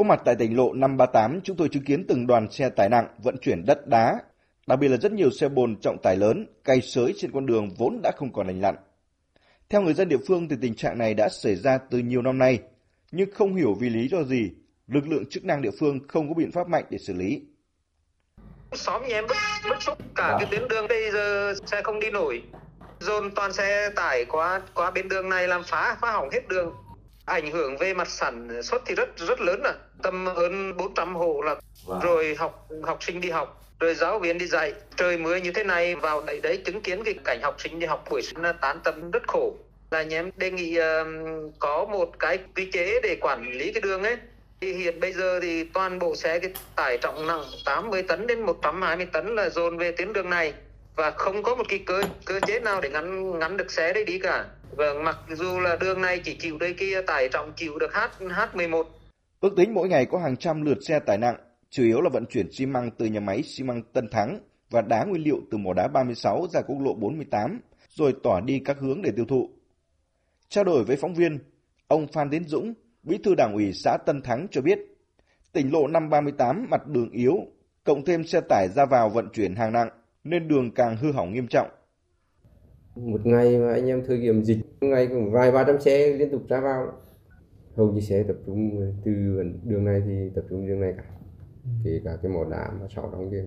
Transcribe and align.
Có 0.00 0.04
mặt 0.04 0.20
tại 0.24 0.34
tỉnh 0.36 0.56
lộ 0.56 0.72
538, 0.72 1.40
chúng 1.40 1.56
tôi 1.56 1.68
chứng 1.68 1.84
kiến 1.84 2.04
từng 2.08 2.26
đoàn 2.26 2.50
xe 2.50 2.68
tải 2.68 2.88
nặng 2.88 3.06
vận 3.18 3.36
chuyển 3.38 3.64
đất 3.66 3.86
đá, 3.86 4.18
đặc 4.66 4.78
biệt 4.78 4.88
là 4.88 4.96
rất 4.96 5.12
nhiều 5.12 5.30
xe 5.30 5.48
bồn 5.48 5.76
trọng 5.80 5.98
tải 6.02 6.16
lớn, 6.16 6.46
cày 6.64 6.80
sới 6.80 7.14
trên 7.16 7.30
con 7.32 7.46
đường 7.46 7.68
vốn 7.78 8.00
đã 8.02 8.12
không 8.16 8.32
còn 8.32 8.46
lành 8.46 8.60
lặn. 8.60 8.74
Theo 9.68 9.82
người 9.82 9.94
dân 9.94 10.08
địa 10.08 10.16
phương 10.28 10.48
thì 10.48 10.56
tình 10.60 10.74
trạng 10.74 10.98
này 10.98 11.14
đã 11.14 11.28
xảy 11.28 11.54
ra 11.56 11.78
từ 11.90 11.98
nhiều 11.98 12.22
năm 12.22 12.38
nay, 12.38 12.58
nhưng 13.12 13.30
không 13.34 13.56
hiểu 13.56 13.74
vì 13.80 13.88
lý 13.90 14.08
do 14.08 14.22
gì, 14.22 14.50
lực 14.86 15.08
lượng 15.08 15.24
chức 15.30 15.44
năng 15.44 15.62
địa 15.62 15.70
phương 15.80 15.98
không 16.08 16.28
có 16.28 16.34
biện 16.34 16.52
pháp 16.52 16.68
mạnh 16.68 16.84
để 16.90 16.98
xử 16.98 17.12
lý. 17.12 17.42
Xóm 18.72 19.02
nhà 19.02 19.14
em 19.14 19.24
bức, 19.28 19.36
bức 19.68 19.82
xúc 19.82 19.98
cả 20.14 20.36
cái 20.38 20.48
tuyến 20.50 20.68
đường 20.68 20.88
bây 20.88 21.10
giờ 21.12 21.54
xe 21.66 21.82
không 21.82 22.00
đi 22.00 22.10
nổi. 22.10 22.42
Dồn 23.00 23.30
toàn 23.34 23.52
xe 23.52 23.90
tải 23.96 24.24
qua 24.24 24.62
qua 24.74 24.90
bên 24.90 25.08
đường 25.08 25.28
này 25.28 25.48
làm 25.48 25.62
phá 25.64 25.96
phá 26.00 26.12
hỏng 26.12 26.28
hết 26.32 26.48
đường. 26.48 26.74
Ảnh 27.30 27.50
hưởng 27.50 27.76
về 27.76 27.94
mặt 27.94 28.08
sản 28.08 28.62
xuất 28.62 28.82
thì 28.86 28.94
rất 28.94 29.18
rất 29.18 29.40
lớn 29.40 29.62
à. 29.62 29.74
Tầm 30.02 30.26
hơn 30.26 30.76
400 30.76 31.14
hộ 31.16 31.42
là 31.42 31.56
wow. 31.86 32.00
rồi 32.00 32.34
học 32.38 32.68
học 32.82 33.02
sinh 33.02 33.20
đi 33.20 33.30
học 33.30 33.62
rồi 33.80 33.94
giáo 33.94 34.18
viên 34.18 34.38
đi 34.38 34.46
dạy 34.46 34.72
trời 34.96 35.18
mưa 35.18 35.36
như 35.36 35.52
thế 35.52 35.64
này 35.64 35.94
vào 35.94 36.22
đấy 36.26 36.40
đấy 36.42 36.62
chứng 36.64 36.80
kiến 36.80 37.04
cái 37.04 37.14
cảnh 37.24 37.40
học 37.42 37.56
sinh 37.58 37.78
đi 37.78 37.86
học 37.86 38.04
buổi 38.10 38.22
sáng 38.22 38.42
là 38.42 38.52
tán 38.52 38.80
tâm 38.84 39.10
rất 39.10 39.22
khổ 39.28 39.54
là 39.90 40.02
nhà 40.02 40.18
em 40.18 40.30
đề 40.36 40.50
nghị 40.50 40.78
uh, 40.78 41.54
có 41.58 41.84
một 41.84 42.18
cái 42.18 42.38
quy 42.56 42.70
chế 42.70 43.00
để 43.02 43.16
quản 43.20 43.52
lý 43.52 43.72
cái 43.72 43.80
đường 43.80 44.02
ấy 44.02 44.16
thì 44.60 44.72
hiện 44.72 45.00
bây 45.00 45.12
giờ 45.12 45.40
thì 45.40 45.64
toàn 45.64 45.98
bộ 45.98 46.16
xe 46.16 46.38
cái 46.38 46.50
tải 46.76 46.98
trọng 46.98 47.26
nặng 47.26 47.44
80 47.64 48.02
tấn 48.02 48.26
đến 48.26 48.40
120 48.40 49.06
tấn 49.12 49.34
là 49.34 49.48
dồn 49.48 49.78
về 49.78 49.92
tuyến 49.92 50.12
đường 50.12 50.30
này 50.30 50.54
và 50.96 51.10
không 51.10 51.42
có 51.42 51.54
một 51.54 51.64
cái 51.68 51.78
cơ 51.86 52.02
cơ 52.24 52.40
chế 52.46 52.60
nào 52.60 52.80
để 52.80 52.90
ngắn 52.90 53.38
ngắn 53.38 53.56
được 53.56 53.70
xe 53.70 53.92
đấy 53.92 54.04
đi 54.04 54.18
cả 54.18 54.44
vâng 54.76 55.04
mặc 55.04 55.18
dù 55.28 55.60
là 55.60 55.76
đường 55.80 56.00
này 56.00 56.20
chỉ 56.24 56.36
chịu 56.36 56.58
đây 56.58 56.74
kia 56.74 57.02
tải 57.06 57.28
trọng 57.32 57.52
chịu 57.56 57.78
được 57.78 57.92
H 57.92 58.22
H11. 58.22 58.84
Ước 59.40 59.52
tính 59.56 59.74
mỗi 59.74 59.88
ngày 59.88 60.06
có 60.06 60.18
hàng 60.18 60.36
trăm 60.36 60.62
lượt 60.62 60.78
xe 60.88 60.98
tải 60.98 61.18
nặng, 61.18 61.36
chủ 61.70 61.82
yếu 61.82 62.00
là 62.00 62.10
vận 62.12 62.26
chuyển 62.26 62.52
xi 62.52 62.66
măng 62.66 62.90
từ 62.90 63.06
nhà 63.06 63.20
máy 63.20 63.42
xi 63.42 63.64
măng 63.64 63.82
Tân 63.82 64.08
Thắng 64.10 64.40
và 64.70 64.82
đá 64.82 65.04
nguyên 65.04 65.22
liệu 65.22 65.40
từ 65.50 65.58
mỏ 65.58 65.72
đá 65.72 65.88
36 65.88 66.46
ra 66.52 66.60
quốc 66.60 66.76
lộ 66.80 66.94
48, 66.94 67.60
rồi 67.88 68.14
tỏa 68.22 68.40
đi 68.40 68.62
các 68.64 68.76
hướng 68.80 69.02
để 69.02 69.10
tiêu 69.16 69.24
thụ. 69.28 69.50
Trao 70.48 70.64
đổi 70.64 70.84
với 70.84 70.96
phóng 70.96 71.14
viên, 71.14 71.38
ông 71.88 72.06
Phan 72.12 72.30
Tiến 72.30 72.44
Dũng, 72.44 72.74
Bí 73.02 73.18
thư 73.24 73.34
Đảng 73.34 73.52
ủy 73.54 73.72
xã 73.72 73.96
Tân 74.06 74.22
Thắng 74.22 74.46
cho 74.50 74.60
biết, 74.60 74.78
tỉnh 75.52 75.72
lộ 75.72 75.86
538 75.86 76.66
mặt 76.70 76.86
đường 76.86 77.10
yếu, 77.10 77.34
cộng 77.84 78.04
thêm 78.04 78.24
xe 78.24 78.40
tải 78.48 78.68
ra 78.68 78.84
vào 78.84 79.08
vận 79.08 79.28
chuyển 79.32 79.54
hàng 79.54 79.72
nặng 79.72 79.88
nên 80.24 80.48
đường 80.48 80.70
càng 80.74 80.96
hư 80.96 81.12
hỏng 81.12 81.32
nghiêm 81.32 81.46
trọng. 81.46 81.68
Một 82.94 83.26
ngày 83.26 83.58
mà 83.58 83.72
anh 83.72 83.86
em 83.86 84.02
thời 84.06 84.20
điểm 84.20 84.44
dịch, 84.44 84.58
ngày 84.80 85.06
cũng 85.06 85.32
vài 85.32 85.52
ba 85.52 85.64
trăm 85.64 85.80
xe 85.80 86.12
liên 86.12 86.30
tục 86.30 86.42
ra 86.48 86.60
vào. 86.60 86.92
Hầu 87.76 87.92
như 87.92 88.00
xe 88.00 88.22
tập 88.22 88.36
trung 88.46 88.92
từ 89.04 89.12
đường 89.64 89.84
này 89.84 90.02
thì 90.06 90.30
tập 90.34 90.44
trung 90.50 90.66
đường 90.68 90.80
này 90.80 90.94
cả. 90.96 91.04
Kể 91.84 92.00
cả 92.04 92.18
cái 92.22 92.32
mỏ 92.32 92.44
đá 92.50 92.72
mà 92.80 92.86
sáu 92.94 93.08
trong 93.12 93.30
kia. 93.30 93.44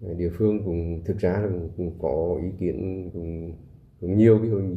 Ừ. 0.00 0.14
Địa 0.14 0.30
phương 0.38 0.64
cũng 0.64 1.02
thực 1.04 1.18
ra 1.18 1.32
là 1.32 1.48
cũng, 1.48 1.70
cũng 1.76 1.98
có 1.98 2.38
ý 2.42 2.48
kiến 2.58 3.10
cũng, 3.12 3.52
cũng 4.00 4.16
nhiều 4.16 4.38
cái 4.42 4.50
hội 4.50 4.62
nghị 4.62 4.76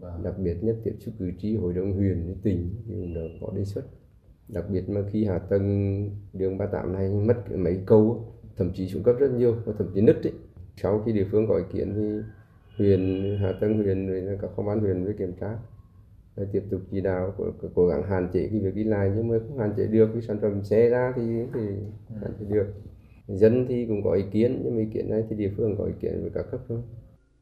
Vâng. 0.00 0.22
đặc 0.22 0.34
biệt 0.38 0.56
nhất 0.62 0.76
tiếp 0.84 0.94
xúc 0.98 1.14
cử 1.18 1.32
tri 1.38 1.56
hội 1.56 1.74
đồng 1.74 1.92
huyện 1.92 2.26
với 2.26 2.34
tỉnh 2.42 2.74
thì 2.86 2.94
cũng 2.94 3.14
đã 3.14 3.20
có 3.40 3.52
đề 3.56 3.64
xuất 3.64 3.84
đặc 4.48 4.64
biệt 4.70 4.88
mà 4.88 5.00
khi 5.10 5.24
hạ 5.24 5.38
tầng 5.38 6.10
đường 6.32 6.58
38 6.58 6.92
này 6.92 7.10
mất 7.10 7.56
mấy 7.56 7.80
câu 7.86 8.32
thậm 8.56 8.72
chí 8.74 8.88
xuống 8.88 9.02
cấp 9.02 9.16
rất 9.18 9.30
nhiều 9.32 9.56
và 9.64 9.72
thậm 9.78 9.90
chí 9.94 10.00
nứt 10.00 10.16
ấy. 10.22 10.32
Sau 10.76 11.02
khi 11.06 11.12
địa 11.12 11.26
phương 11.30 11.46
có 11.48 11.56
ý 11.56 11.64
kiến 11.72 11.94
thì 11.94 12.22
huyện 12.78 13.22
hạ 13.40 13.52
tầng 13.60 13.82
huyện 13.82 14.06
rồi 14.06 14.38
các 14.42 14.50
công 14.56 14.68
an 14.68 14.80
huyện 14.80 15.04
với 15.04 15.14
kiểm 15.18 15.32
tra 15.40 15.58
rồi 16.36 16.46
tiếp 16.52 16.62
tục 16.70 16.80
chỉ 16.90 17.00
đạo 17.00 17.34
cố 17.74 17.86
gắng 17.86 18.02
hạn 18.02 18.28
chế 18.32 18.48
cái 18.50 18.60
việc 18.60 18.74
đi 18.74 18.84
lại 18.84 19.10
nhưng 19.16 19.28
mà 19.28 19.36
không 19.48 19.58
hạn 19.58 19.72
chế 19.76 19.86
được 19.86 20.10
cái 20.12 20.22
sản 20.22 20.38
phẩm 20.42 20.64
xe 20.64 20.88
ra 20.88 21.12
thì 21.16 21.22
thì 21.54 21.60
hạn 22.22 22.32
chế 22.40 22.46
được 22.48 22.66
dân 23.28 23.66
thì 23.68 23.86
cũng 23.86 24.02
có 24.04 24.12
ý 24.12 24.22
kiến 24.32 24.62
nhưng 24.64 24.76
mà 24.76 24.80
ý 24.80 24.88
kiến 24.94 25.10
này 25.10 25.22
thì 25.30 25.36
địa 25.36 25.50
phương 25.56 25.74
có 25.78 25.84
ý 25.84 25.92
kiến 26.00 26.20
với 26.22 26.30
các 26.34 26.44
cấp 26.50 26.60
thôi 26.68 26.78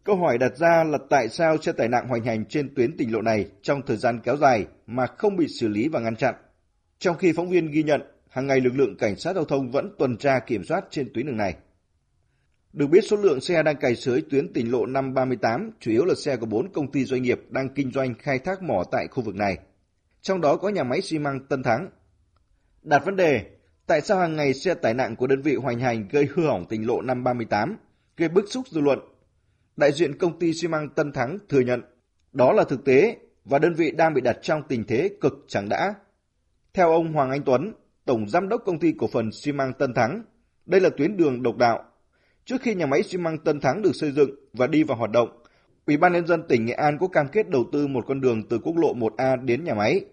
Câu 0.05 0.17
hỏi 0.17 0.39
đặt 0.39 0.57
ra 0.57 0.85
là 0.85 0.99
tại 1.11 1.29
sao 1.29 1.57
xe 1.59 1.73
tải 1.73 1.89
nặng 1.89 2.09
hoành 2.09 2.25
hành 2.25 2.45
trên 2.45 2.75
tuyến 2.75 2.97
tỉnh 2.97 3.13
lộ 3.13 3.23
này 3.23 3.47
trong 3.63 3.83
thời 3.87 3.97
gian 3.97 4.21
kéo 4.25 4.37
dài 4.37 4.67
mà 4.87 5.07
không 5.07 5.37
bị 5.37 5.49
xử 5.49 5.69
lý 5.69 5.89
và 5.89 6.01
ngăn 6.01 6.17
chặn. 6.17 6.35
Trong 6.99 7.17
khi 7.17 7.33
phóng 7.37 7.51
viên 7.51 7.71
ghi 7.71 7.83
nhận, 7.83 8.01
hàng 8.29 8.47
ngày 8.47 8.61
lực 8.61 8.73
lượng 8.75 8.97
cảnh 8.99 9.17
sát 9.17 9.35
giao 9.35 9.45
thông 9.45 9.71
vẫn 9.71 9.95
tuần 9.99 10.17
tra 10.17 10.39
kiểm 10.39 10.65
soát 10.65 10.85
trên 10.91 11.09
tuyến 11.15 11.27
đường 11.27 11.37
này. 11.37 11.55
Được 12.75 12.87
biết 12.87 13.01
số 13.05 13.17
lượng 13.17 13.41
xe 13.41 13.63
đang 13.63 13.77
cày 13.77 13.97
sới 13.97 14.23
tuyến 14.31 14.53
tỉnh 14.53 14.73
lộ 14.73 14.87
538 14.87 15.71
chủ 15.81 15.91
yếu 15.91 16.05
là 16.05 16.15
xe 16.15 16.37
của 16.37 16.47
4 16.47 16.73
công 16.73 16.93
ty 16.93 17.05
doanh 17.05 17.23
nghiệp 17.23 17.41
đang 17.49 17.69
kinh 17.69 17.91
doanh 17.91 18.15
khai 18.19 18.39
thác 18.39 18.63
mỏ 18.63 18.85
tại 18.93 19.07
khu 19.09 19.23
vực 19.23 19.35
này. 19.35 19.59
Trong 20.23 20.41
đó 20.41 20.57
có 20.57 20.69
nhà 20.69 20.85
máy 20.85 21.01
xi 21.01 21.19
măng 21.19 21.47
Tân 21.47 21.63
Thắng. 21.63 21.91
Đặt 22.83 23.05
vấn 23.05 23.17
đề, 23.17 23.41
tại 23.87 24.01
sao 24.01 24.19
hàng 24.19 24.37
ngày 24.37 24.55
xe 24.55 24.75
tải 24.75 24.95
nặng 24.95 25.17
của 25.17 25.27
đơn 25.27 25.43
vị 25.43 25.55
hoành 25.55 25.81
hành 25.81 26.09
gây 26.09 26.29
hư 26.35 26.47
hỏng 26.47 26.67
tỉnh 26.69 26.87
lộ 26.87 27.03
538, 27.03 27.77
gây 28.17 28.29
bức 28.29 28.45
xúc 28.49 28.69
dư 28.69 28.81
luận 28.81 28.99
đại 29.77 29.93
diện 29.93 30.19
công 30.19 30.39
ty 30.39 30.53
xi 30.55 30.69
măng 30.69 30.89
Tân 30.89 31.13
Thắng 31.13 31.39
thừa 31.49 31.61
nhận 31.61 31.81
đó 32.33 32.53
là 32.53 32.65
thực 32.65 32.85
tế 32.85 33.17
và 33.45 33.59
đơn 33.59 33.75
vị 33.75 33.91
đang 33.91 34.15
bị 34.15 34.21
đặt 34.21 34.39
trong 34.43 34.63
tình 34.69 34.85
thế 34.85 35.11
cực 35.21 35.45
chẳng 35.49 35.69
đã. 35.69 35.95
Theo 36.73 36.93
ông 36.93 37.13
Hoàng 37.13 37.31
Anh 37.31 37.43
Tuấn, 37.43 37.73
Tổng 38.05 38.29
Giám 38.29 38.49
đốc 38.49 38.63
Công 38.65 38.79
ty 38.79 38.93
Cổ 38.99 39.07
phần 39.07 39.33
xi 39.33 39.53
măng 39.53 39.73
Tân 39.73 39.95
Thắng, 39.95 40.23
đây 40.67 40.81
là 40.81 40.91
tuyến 40.97 41.17
đường 41.17 41.43
độc 41.43 41.57
đạo. 41.57 41.85
Trước 42.45 42.63
khi 42.63 42.75
nhà 42.75 42.87
máy 42.87 43.03
xi 43.03 43.19
măng 43.19 43.39
Tân 43.39 43.61
Thắng 43.61 43.83
được 43.83 43.93
xây 43.95 44.13
dựng 44.13 44.31
và 44.53 44.67
đi 44.67 44.83
vào 44.83 44.97
hoạt 44.97 45.11
động, 45.11 45.29
Ủy 45.87 45.97
ban 45.97 46.13
nhân 46.13 46.27
dân 46.27 46.43
tỉnh 46.49 46.67
Nghệ 46.67 46.73
An 46.73 46.99
có 46.99 47.09
cam 47.09 47.29
kết 47.29 47.51
đầu 47.51 47.65
tư 47.73 47.87
một 47.87 48.05
con 48.09 48.21
đường 48.21 48.43
từ 48.49 48.59
quốc 48.59 48.77
lộ 48.77 48.95
1A 48.95 49.45
đến 49.45 49.65
nhà 49.65 49.75
máy. 49.75 50.05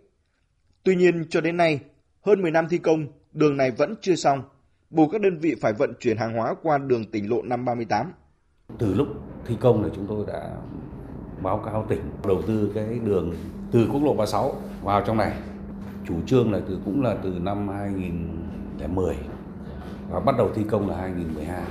Tuy 0.83 0.95
nhiên 0.95 1.25
cho 1.29 1.41
đến 1.41 1.57
nay, 1.57 1.79
hơn 2.25 2.41
10 2.41 2.51
năm 2.51 2.67
thi 2.69 2.77
công, 2.77 3.05
đường 3.33 3.57
này 3.57 3.71
vẫn 3.71 3.95
chưa 4.01 4.15
xong, 4.15 4.43
buộc 4.89 5.11
các 5.11 5.21
đơn 5.21 5.37
vị 5.37 5.55
phải 5.61 5.73
vận 5.73 5.93
chuyển 5.99 6.17
hàng 6.17 6.33
hóa 6.33 6.55
qua 6.63 6.77
đường 6.77 7.11
tỉnh 7.11 7.29
lộ 7.29 7.41
538. 7.41 8.11
Từ 8.77 8.93
lúc 8.93 9.07
thi 9.45 9.55
công 9.59 9.83
thì 9.83 9.89
chúng 9.95 10.07
tôi 10.07 10.25
đã 10.27 10.51
báo 11.41 11.57
cáo 11.65 11.85
tỉnh 11.89 12.01
đầu 12.27 12.41
tư 12.47 12.71
cái 12.75 12.99
đường 13.05 13.35
từ 13.71 13.87
quốc 13.91 14.03
lộ 14.03 14.13
36 14.13 14.55
vào 14.83 15.03
trong 15.07 15.17
này. 15.17 15.33
Chủ 16.07 16.15
trương 16.25 16.53
là 16.53 16.59
từ 16.67 16.79
cũng 16.85 17.03
là 17.03 17.15
từ 17.23 17.29
năm 17.29 17.67
2010 17.67 19.15
và 20.11 20.19
bắt 20.19 20.35
đầu 20.37 20.51
thi 20.55 20.61
công 20.69 20.89
là 20.89 20.97
2012. 20.97 21.63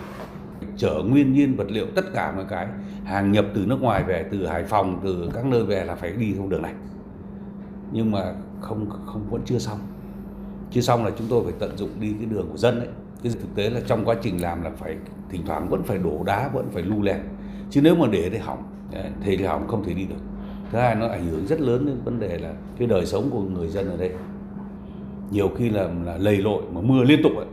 Chở 0.81 1.03
nguyên 1.09 1.33
nhiên 1.33 1.57
vật 1.57 1.71
liệu 1.71 1.87
tất 1.95 2.13
cả 2.15 2.33
mọi 2.37 2.45
cái 2.49 2.67
hàng 3.05 3.33
nhập 3.33 3.45
từ 3.55 3.67
nước 3.67 3.83
ngoài 3.83 4.03
về 4.03 4.27
từ 4.31 4.47
Hải 4.47 4.65
Phòng 4.65 5.01
từ 5.05 5.31
các 5.35 5.47
nơi 5.47 5.65
về 5.65 5.85
là 5.85 5.95
phải 5.95 6.13
đi 6.13 6.33
theo 6.33 6.47
đường 6.47 6.63
này. 6.63 6.75
Nhưng 7.93 8.11
mà 8.11 8.35
không 8.61 8.91
không 9.07 9.31
vẫn 9.31 9.43
chưa 9.45 9.59
xong. 9.59 9.79
Chưa 10.71 10.81
xong 10.81 11.05
là 11.05 11.11
chúng 11.19 11.27
tôi 11.31 11.45
phải 11.45 11.53
tận 11.59 11.77
dụng 11.77 11.91
đi 12.01 12.13
cái 12.19 12.27
đường 12.27 12.49
của 12.51 12.57
dân 12.57 12.79
ấy. 12.79 12.89
Cái 13.23 13.33
thực 13.33 13.55
tế 13.55 13.71
là 13.71 13.81
trong 13.87 14.05
quá 14.05 14.15
trình 14.23 14.43
làm 14.43 14.63
là 14.63 14.71
phải 14.71 14.97
thỉnh 15.31 15.43
thoảng 15.47 15.69
vẫn 15.69 15.83
phải 15.83 15.99
đổ 15.99 16.23
đá 16.25 16.49
vẫn 16.49 16.67
phải 16.71 16.83
lu 16.83 17.03
lẹt 17.03 17.21
chứ 17.71 17.81
nếu 17.83 17.95
mà 17.95 18.07
để 18.11 18.31
để 18.31 18.39
hỏng. 18.39 18.63
Thì 19.23 19.37
hỏng 19.37 19.69
không 19.69 19.85
thể 19.85 19.95
đi 19.95 20.07
được. 20.07 20.21
Thứ 20.73 20.79
hai 20.79 20.95
nó 20.95 21.07
ảnh 21.07 21.27
hưởng 21.27 21.47
rất 21.47 21.61
lớn 21.61 21.87
đến 21.87 21.97
vấn 22.05 22.21
đề 22.21 22.39
là 22.39 22.53
cái 22.79 22.89
đời 22.89 23.07
sống 23.07 23.31
của 23.31 23.43
người 23.43 23.69
dân 23.69 23.91
ở 23.91 23.97
đây. 23.97 24.13
Nhiều 25.31 25.51
khi 25.57 25.71
là, 25.71 25.89
là 26.05 26.17
lầy 26.19 26.37
lội 26.37 26.63
mà 26.73 26.81
mưa 26.81 27.03
liên 27.05 27.23
tục 27.23 27.33
ấy 27.37 27.47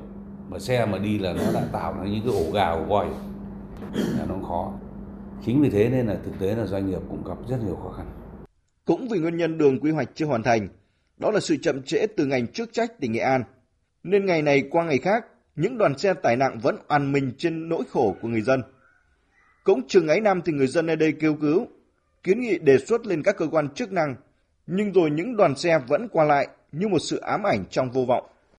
mà 0.49 0.59
xe 0.59 0.85
mà 0.85 0.97
đi 0.97 1.19
là 1.19 1.33
nó 1.33 1.53
đã 1.53 1.67
tạo 1.73 1.93
ra 1.93 2.03
những 2.03 2.21
cái 2.23 2.33
ổ 2.33 2.51
gà 2.51 2.69
ổ 2.69 2.83
voi 2.83 3.07
là 3.93 4.25
nó 4.29 4.35
khó 4.47 4.73
chính 5.45 5.61
vì 5.61 5.69
thế 5.69 5.89
nên 5.89 6.07
là 6.07 6.17
thực 6.25 6.39
tế 6.39 6.55
là 6.55 6.65
doanh 6.65 6.89
nghiệp 6.89 6.99
cũng 7.09 7.23
gặp 7.23 7.37
rất 7.49 7.57
nhiều 7.65 7.75
khó 7.83 7.89
khăn 7.89 8.05
cũng 8.85 9.07
vì 9.07 9.19
nguyên 9.19 9.37
nhân 9.37 9.57
đường 9.57 9.79
quy 9.79 9.91
hoạch 9.91 10.09
chưa 10.15 10.25
hoàn 10.25 10.43
thành 10.43 10.67
đó 11.17 11.31
là 11.31 11.39
sự 11.39 11.55
chậm 11.61 11.81
trễ 11.83 12.07
từ 12.17 12.25
ngành 12.25 12.47
chức 12.47 12.73
trách 12.73 12.99
tỉnh 12.99 13.11
Nghệ 13.11 13.19
An 13.19 13.43
nên 14.03 14.25
ngày 14.25 14.41
này 14.41 14.63
qua 14.71 14.83
ngày 14.83 14.97
khác 14.97 15.25
những 15.57 15.77
đoàn 15.77 15.97
xe 15.97 16.13
tải 16.13 16.35
nặng 16.35 16.59
vẫn 16.59 16.77
oàn 16.87 17.11
mình 17.11 17.31
trên 17.37 17.69
nỗi 17.69 17.83
khổ 17.91 18.15
của 18.21 18.27
người 18.27 18.41
dân. 18.41 18.63
Cũng 19.63 19.87
chừng 19.87 20.07
ấy 20.07 20.21
năm 20.21 20.41
thì 20.45 20.53
người 20.53 20.67
dân 20.67 20.87
ở 20.87 20.95
đây 20.95 21.13
kêu 21.19 21.35
cứu, 21.35 21.67
kiến 22.23 22.41
nghị 22.41 22.57
đề 22.57 22.77
xuất 22.77 23.05
lên 23.05 23.23
các 23.23 23.37
cơ 23.37 23.47
quan 23.51 23.69
chức 23.69 23.91
năng, 23.91 24.15
nhưng 24.67 24.91
rồi 24.91 25.11
những 25.11 25.37
đoàn 25.37 25.55
xe 25.55 25.79
vẫn 25.87 26.07
qua 26.11 26.25
lại 26.25 26.47
như 26.71 26.87
một 26.87 26.99
sự 26.99 27.17
ám 27.17 27.43
ảnh 27.43 27.63
trong 27.69 27.91
vô 27.91 28.05
vọng. 28.05 28.25